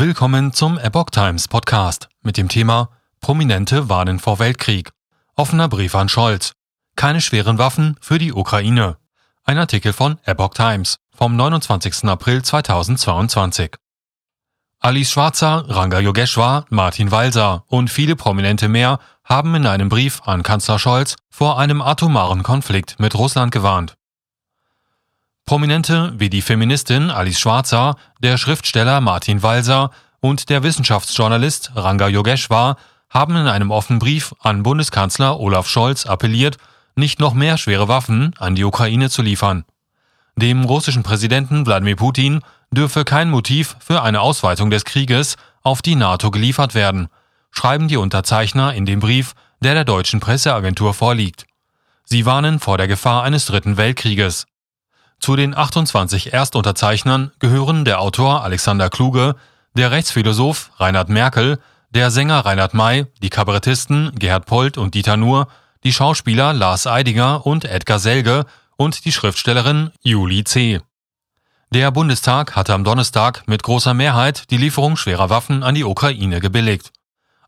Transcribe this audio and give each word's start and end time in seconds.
Willkommen 0.00 0.52
zum 0.52 0.78
Epoch 0.78 1.10
Times 1.10 1.48
Podcast 1.48 2.08
mit 2.22 2.36
dem 2.36 2.48
Thema 2.48 2.90
Prominente 3.20 3.88
warnen 3.88 4.20
vor 4.20 4.38
Weltkrieg. 4.38 4.92
Offener 5.34 5.68
Brief 5.68 5.96
an 5.96 6.08
Scholz. 6.08 6.52
Keine 6.94 7.20
schweren 7.20 7.58
Waffen 7.58 7.96
für 8.00 8.20
die 8.20 8.32
Ukraine. 8.32 8.96
Ein 9.42 9.58
Artikel 9.58 9.92
von 9.92 10.20
Epoch 10.24 10.54
Times 10.54 11.00
vom 11.16 11.34
29. 11.34 12.04
April 12.04 12.42
2022. 12.42 13.74
Alice 14.78 15.10
Schwarzer, 15.10 15.64
Ranga 15.66 15.98
Yogeshwar, 15.98 16.66
Martin 16.70 17.10
Walser 17.10 17.64
und 17.66 17.90
viele 17.90 18.14
Prominente 18.14 18.68
mehr 18.68 19.00
haben 19.24 19.52
in 19.56 19.66
einem 19.66 19.88
Brief 19.88 20.22
an 20.24 20.44
Kanzler 20.44 20.78
Scholz 20.78 21.16
vor 21.28 21.58
einem 21.58 21.82
atomaren 21.82 22.44
Konflikt 22.44 23.00
mit 23.00 23.16
Russland 23.16 23.50
gewarnt. 23.50 23.97
Prominente 25.48 26.12
wie 26.18 26.28
die 26.28 26.42
Feministin 26.42 27.10
Alice 27.10 27.40
Schwarzer, 27.40 27.96
der 28.22 28.36
Schriftsteller 28.36 29.00
Martin 29.00 29.42
Walser 29.42 29.92
und 30.20 30.50
der 30.50 30.62
Wissenschaftsjournalist 30.62 31.72
Ranga 31.74 32.06
Yogeshwar 32.06 32.76
haben 33.08 33.34
in 33.34 33.46
einem 33.46 33.70
offenen 33.70 33.98
Brief 33.98 34.34
an 34.40 34.62
Bundeskanzler 34.62 35.40
Olaf 35.40 35.66
Scholz 35.66 36.04
appelliert, 36.04 36.58
nicht 36.96 37.18
noch 37.18 37.32
mehr 37.32 37.56
schwere 37.56 37.88
Waffen 37.88 38.34
an 38.38 38.56
die 38.56 38.64
Ukraine 38.64 39.08
zu 39.08 39.22
liefern. 39.22 39.64
Dem 40.36 40.64
russischen 40.64 41.02
Präsidenten 41.02 41.64
Wladimir 41.64 41.96
Putin 41.96 42.40
dürfe 42.70 43.06
kein 43.06 43.30
Motiv 43.30 43.74
für 43.80 44.02
eine 44.02 44.20
Ausweitung 44.20 44.68
des 44.68 44.84
Krieges 44.84 45.36
auf 45.62 45.80
die 45.80 45.96
NATO 45.96 46.30
geliefert 46.30 46.74
werden, 46.74 47.08
schreiben 47.52 47.88
die 47.88 47.96
Unterzeichner 47.96 48.74
in 48.74 48.84
dem 48.84 49.00
Brief, 49.00 49.32
der 49.60 49.72
der 49.72 49.86
deutschen 49.86 50.20
Presseagentur 50.20 50.92
vorliegt. 50.92 51.46
Sie 52.04 52.26
warnen 52.26 52.60
vor 52.60 52.76
der 52.76 52.86
Gefahr 52.86 53.22
eines 53.22 53.46
dritten 53.46 53.78
Weltkrieges. 53.78 54.44
Zu 55.20 55.36
den 55.36 55.56
28 55.56 56.32
Erstunterzeichnern 56.32 57.32
gehören 57.38 57.84
der 57.84 58.00
Autor 58.00 58.44
Alexander 58.44 58.88
Kluge, 58.88 59.34
der 59.74 59.90
Rechtsphilosoph 59.90 60.70
Reinhard 60.76 61.08
Merkel, 61.08 61.58
der 61.90 62.10
Sänger 62.10 62.40
Reinhard 62.40 62.74
May, 62.74 63.06
die 63.22 63.30
Kabarettisten 63.30 64.12
Gerhard 64.14 64.46
Polt 64.46 64.78
und 64.78 64.94
Dieter 64.94 65.16
Nuhr, 65.16 65.48
die 65.84 65.92
Schauspieler 65.92 66.52
Lars 66.52 66.86
Eidinger 66.86 67.46
und 67.46 67.64
Edgar 67.64 67.98
Selge 67.98 68.44
und 68.76 69.04
die 69.04 69.12
Schriftstellerin 69.12 69.90
Julie 70.02 70.44
C. 70.44 70.80
Der 71.70 71.90
Bundestag 71.90 72.56
hatte 72.56 72.72
am 72.72 72.84
Donnerstag 72.84 73.46
mit 73.46 73.62
großer 73.62 73.92
Mehrheit 73.92 74.50
die 74.50 74.56
Lieferung 74.56 74.96
schwerer 74.96 75.28
Waffen 75.30 75.62
an 75.62 75.74
die 75.74 75.84
Ukraine 75.84 76.40
gebilligt. 76.40 76.92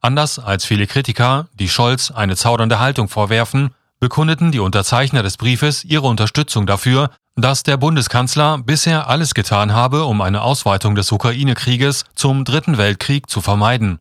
Anders 0.03 0.39
als 0.39 0.65
viele 0.65 0.87
Kritiker, 0.87 1.49
die 1.55 1.69
Scholz 1.69 2.11
eine 2.11 2.37
zaudernde 2.37 2.79
Haltung 2.79 3.09
vorwerfen, 3.09 3.75
bekundeten 4.01 4.51
die 4.51 4.61
Unterzeichner 4.61 5.23
des 5.23 5.37
Briefes 5.37 5.85
ihre 5.85 6.07
Unterstützung 6.07 6.67
dafür, 6.67 7.11
dass 7.37 7.63
der 7.63 7.77
Bundeskanzler 7.77 8.59
bisher 8.59 9.09
alles 9.09 9.35
getan 9.35 9.73
habe, 9.73 10.05
um 10.05 10.21
eine 10.21 10.43
Ausweitung 10.43 10.95
des 10.95 11.13
Ukraine-Krieges 11.13 12.05
zum 12.15 12.45
Dritten 12.45 12.79
Weltkrieg 12.79 13.29
zu 13.31 13.41
vermeiden. 13.41 13.99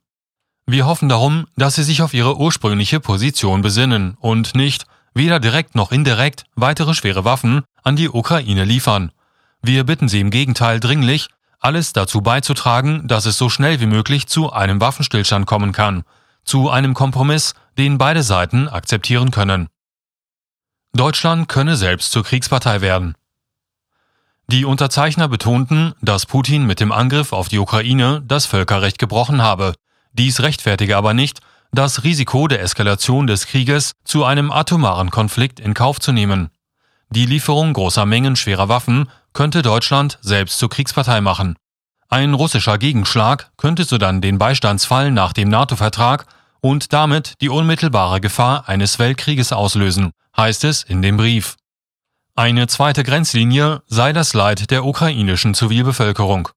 Wir 0.65 0.85
hoffen 0.85 1.09
darum, 1.09 1.47
dass 1.55 1.75
Sie 1.75 1.83
sich 1.83 2.01
auf 2.01 2.13
Ihre 2.13 2.37
ursprüngliche 2.37 2.99
Position 2.99 3.61
besinnen 3.61 4.15
und 4.19 4.55
nicht, 4.55 4.85
weder 5.13 5.39
direkt 5.39 5.75
noch 5.75 5.91
indirekt, 5.91 6.43
weitere 6.55 6.93
schwere 6.93 7.25
Waffen 7.25 7.63
an 7.83 7.95
die 7.95 8.09
Ukraine 8.09 8.65
liefern. 8.65 9.11
Wir 9.61 9.83
bitten 9.83 10.07
Sie 10.07 10.19
im 10.19 10.31
Gegenteil 10.31 10.79
dringlich, 10.79 11.27
alles 11.59 11.91
dazu 11.91 12.21
beizutragen, 12.21 13.07
dass 13.07 13.25
es 13.25 13.37
so 13.37 13.49
schnell 13.49 13.81
wie 13.81 13.85
möglich 13.85 14.27
zu 14.27 14.53
einem 14.53 14.79
Waffenstillstand 14.79 15.45
kommen 15.45 15.71
kann, 15.71 16.03
zu 16.45 16.69
einem 16.69 16.93
Kompromiss, 16.93 17.53
den 17.77 17.97
beide 17.97 18.23
Seiten 18.23 18.69
akzeptieren 18.69 19.31
können. 19.31 19.67
Deutschland 20.99 21.47
könne 21.47 21.77
selbst 21.77 22.11
zur 22.11 22.25
Kriegspartei 22.25 22.81
werden. 22.81 23.15
Die 24.47 24.65
Unterzeichner 24.65 25.29
betonten, 25.29 25.93
dass 26.01 26.25
Putin 26.25 26.65
mit 26.65 26.81
dem 26.81 26.91
Angriff 26.91 27.31
auf 27.31 27.47
die 27.47 27.59
Ukraine 27.59 28.21
das 28.27 28.45
Völkerrecht 28.45 28.99
gebrochen 28.99 29.41
habe. 29.41 29.75
Dies 30.11 30.41
rechtfertige 30.41 30.97
aber 30.97 31.13
nicht, 31.13 31.39
das 31.71 32.03
Risiko 32.03 32.49
der 32.49 32.61
Eskalation 32.61 33.27
des 33.27 33.47
Krieges 33.47 33.93
zu 34.03 34.25
einem 34.25 34.51
atomaren 34.51 35.09
Konflikt 35.09 35.61
in 35.61 35.73
Kauf 35.73 36.01
zu 36.01 36.11
nehmen. 36.11 36.49
Die 37.09 37.25
Lieferung 37.25 37.71
großer 37.71 38.05
Mengen 38.05 38.35
schwerer 38.35 38.67
Waffen 38.67 39.09
könnte 39.31 39.61
Deutschland 39.61 40.19
selbst 40.19 40.57
zur 40.57 40.69
Kriegspartei 40.69 41.21
machen. 41.21 41.55
Ein 42.09 42.33
russischer 42.33 42.77
Gegenschlag 42.77 43.51
könnte 43.55 43.85
sodann 43.85 44.19
den 44.19 44.37
Beistandsfall 44.37 45.11
nach 45.11 45.31
dem 45.31 45.47
NATO-Vertrag 45.47 46.25
und 46.59 46.91
damit 46.91 47.35
die 47.39 47.47
unmittelbare 47.47 48.19
Gefahr 48.19 48.67
eines 48.67 48.99
Weltkrieges 48.99 49.53
auslösen, 49.53 50.11
heißt 50.39 50.63
es 50.63 50.83
in 50.83 51.01
dem 51.01 51.17
Brief. 51.17 51.57
Eine 52.33 52.67
zweite 52.67 53.03
Grenzlinie 53.03 53.81
sei 53.87 54.13
das 54.13 54.33
Leid 54.33 54.71
der 54.71 54.85
ukrainischen 54.85 55.53
Zivilbevölkerung. 55.53 56.47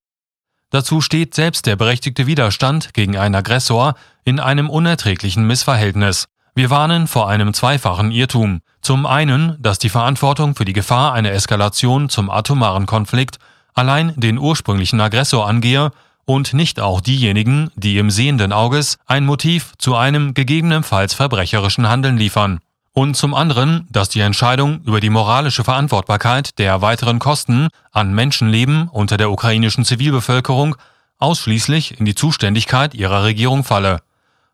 Dazu 0.70 1.00
steht 1.00 1.34
selbst 1.34 1.66
der 1.66 1.74
berechtigte 1.74 2.28
Widerstand 2.28 2.94
gegen 2.94 3.18
einen 3.18 3.34
Aggressor 3.34 3.94
in 4.24 4.38
einem 4.38 4.70
unerträglichen 4.70 5.44
Missverhältnis. 5.46 6.28
Wir 6.54 6.70
warnen 6.70 7.08
vor 7.08 7.28
einem 7.28 7.52
zweifachen 7.52 8.12
Irrtum. 8.12 8.60
Zum 8.82 9.04
einen, 9.04 9.56
dass 9.60 9.80
die 9.80 9.88
Verantwortung 9.88 10.54
für 10.54 10.64
die 10.64 10.72
Gefahr 10.72 11.12
einer 11.12 11.32
Eskalation 11.32 12.08
zum 12.08 12.30
atomaren 12.30 12.86
Konflikt 12.86 13.38
allein 13.74 14.14
den 14.16 14.38
ursprünglichen 14.38 15.00
Aggressor 15.00 15.48
angehe 15.48 15.90
und 16.24 16.54
nicht 16.54 16.78
auch 16.78 17.00
diejenigen, 17.00 17.72
die 17.74 17.98
im 17.98 18.10
sehenden 18.10 18.52
Auges 18.52 18.98
ein 19.06 19.26
Motiv 19.26 19.72
zu 19.78 19.96
einem 19.96 20.34
gegebenenfalls 20.34 21.14
verbrecherischen 21.14 21.88
Handeln 21.88 22.16
liefern 22.16 22.60
und 22.94 23.16
zum 23.16 23.34
anderen, 23.34 23.86
dass 23.90 24.08
die 24.08 24.20
Entscheidung 24.20 24.82
über 24.82 25.00
die 25.00 25.10
moralische 25.10 25.64
Verantwortbarkeit 25.64 26.58
der 26.58 26.82
weiteren 26.82 27.18
Kosten 27.18 27.68
an 27.90 28.14
Menschenleben 28.14 28.88
unter 28.88 29.16
der 29.16 29.30
ukrainischen 29.30 29.84
Zivilbevölkerung 29.84 30.76
ausschließlich 31.18 31.98
in 31.98 32.04
die 32.04 32.14
Zuständigkeit 32.14 32.94
ihrer 32.94 33.24
Regierung 33.24 33.64
falle. 33.64 34.00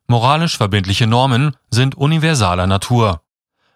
Moralisch 0.07 0.57
verbindliche 0.57 1.07
Normen 1.07 1.57
sind 1.71 1.97
universaler 1.97 2.67
Natur. 2.67 3.23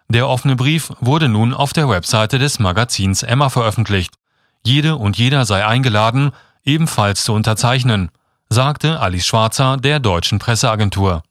Der 0.07 0.27
offene 0.27 0.55
Brief 0.55 0.91
wurde 0.99 1.27
nun 1.27 1.53
auf 1.53 1.73
der 1.73 1.89
Webseite 1.89 2.39
des 2.39 2.59
Magazins 2.59 3.23
Emma 3.23 3.49
veröffentlicht. 3.49 4.15
Jede 4.63 4.95
und 4.95 5.17
jeder 5.17 5.45
sei 5.45 5.65
eingeladen, 5.65 6.31
ebenfalls 6.63 7.23
zu 7.23 7.33
unterzeichnen, 7.33 8.11
sagte 8.49 8.99
Alice 8.99 9.25
Schwarzer 9.25 9.77
der 9.77 9.99
deutschen 9.99 10.39
Presseagentur. 10.39 11.23